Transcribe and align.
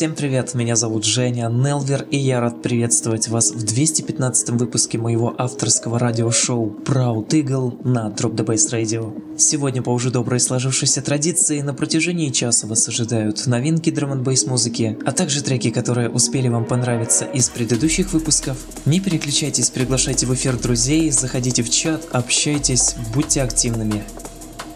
Всем 0.00 0.14
привет, 0.14 0.54
меня 0.54 0.76
зовут 0.76 1.04
Женя 1.04 1.50
Нелвер, 1.50 2.06
и 2.10 2.16
я 2.16 2.40
рад 2.40 2.62
приветствовать 2.62 3.28
вас 3.28 3.50
в 3.50 3.62
215 3.62 4.48
выпуске 4.48 4.96
моего 4.96 5.34
авторского 5.36 5.98
радиошоу 5.98 6.74
Proud 6.86 7.28
Eagle 7.28 7.86
на 7.86 8.08
Drop 8.08 8.34
the 8.34 8.46
Bass 8.46 8.72
Radio. 8.72 9.36
Сегодня 9.36 9.82
по 9.82 9.90
уже 9.90 10.10
доброй 10.10 10.40
сложившейся 10.40 11.02
традиции 11.02 11.60
на 11.60 11.74
протяжении 11.74 12.30
часа 12.30 12.66
вас 12.66 12.88
ожидают 12.88 13.46
новинки 13.46 13.90
драм 13.90 14.12
н 14.12 14.26
музыки, 14.46 14.96
а 15.04 15.12
также 15.12 15.42
треки, 15.42 15.68
которые 15.68 16.08
успели 16.08 16.48
вам 16.48 16.64
понравиться 16.64 17.26
из 17.26 17.50
предыдущих 17.50 18.14
выпусков. 18.14 18.56
Не 18.86 19.00
переключайтесь, 19.00 19.68
приглашайте 19.68 20.24
в 20.24 20.32
эфир 20.32 20.56
друзей, 20.56 21.10
заходите 21.10 21.62
в 21.62 21.68
чат, 21.68 22.08
общайтесь, 22.10 22.94
будьте 23.14 23.42
активными. 23.42 24.02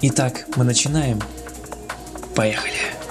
Итак, 0.03 0.45
мы 0.56 0.65
начинаем. 0.65 1.19
Поехали! 2.34 3.04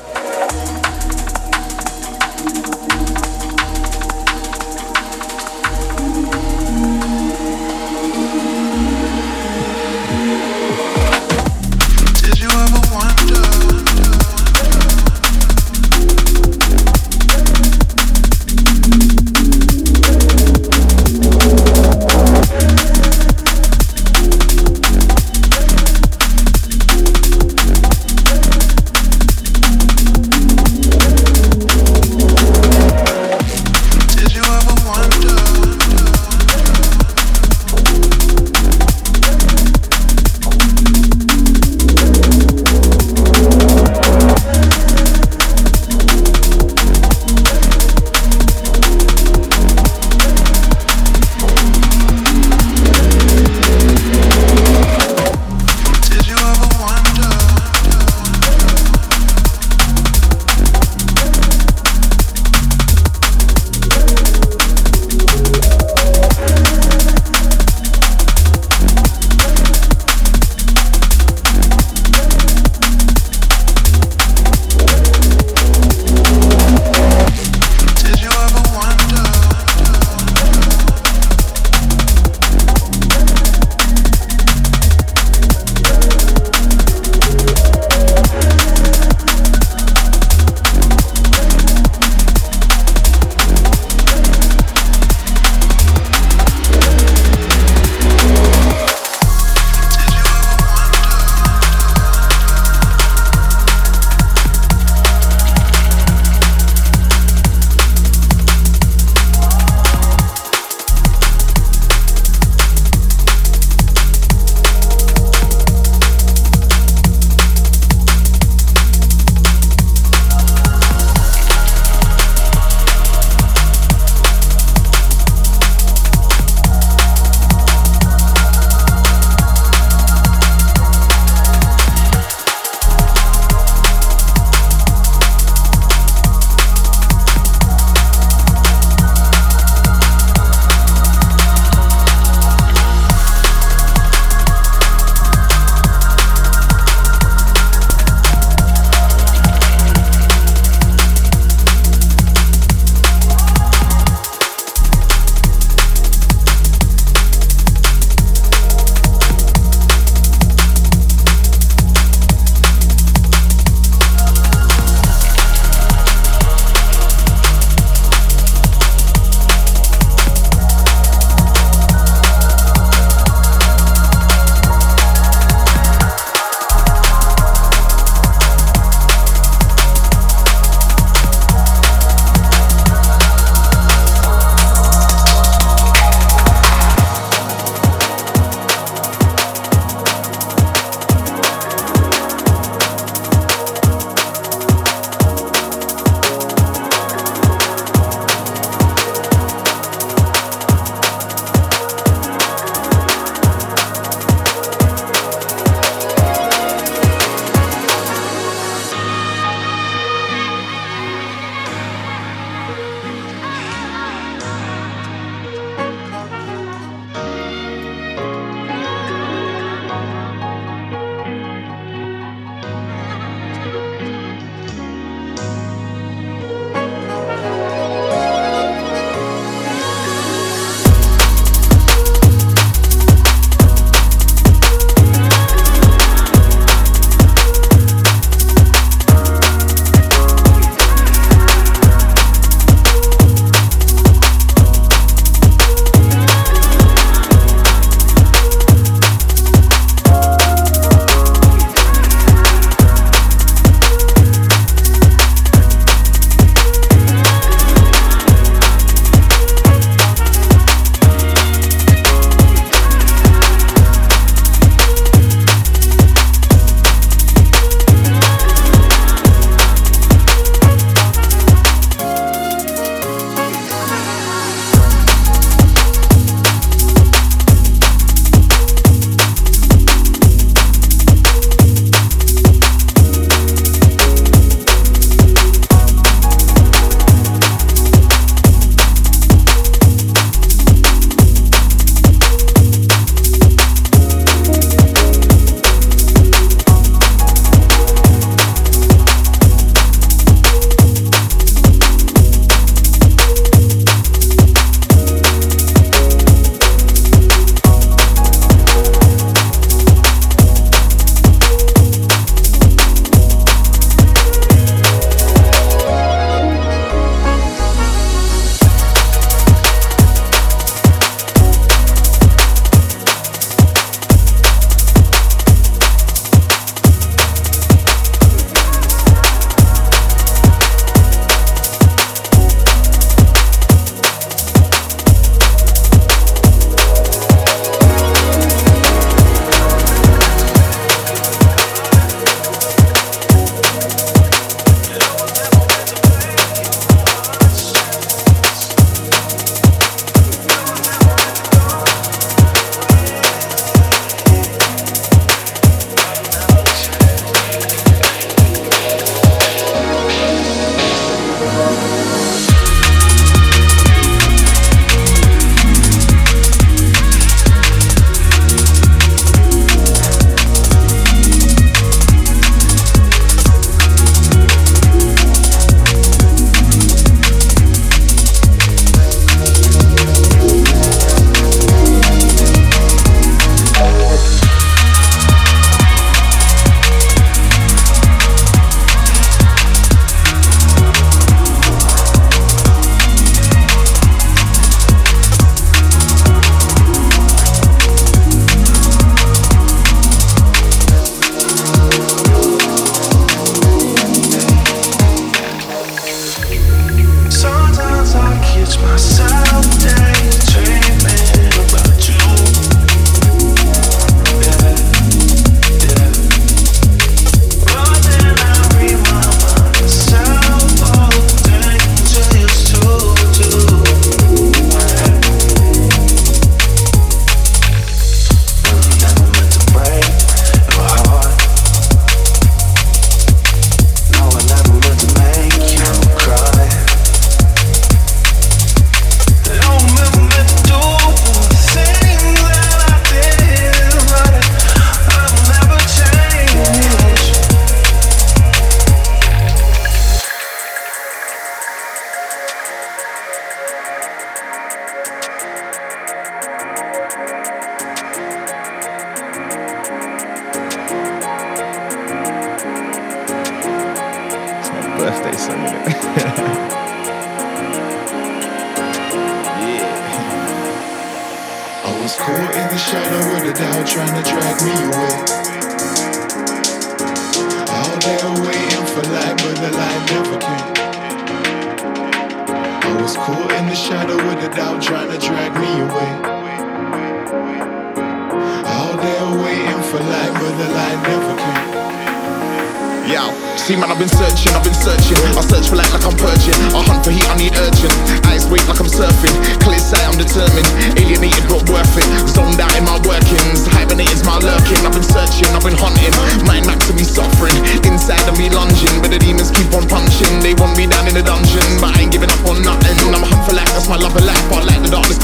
Love 514.03 514.15
of 514.17 514.25
life. 514.25 514.49
But 514.49 514.65
like 514.65 514.81
the 514.83 514.89
darkness 514.89 515.17